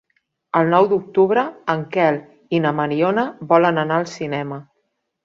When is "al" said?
4.03-4.09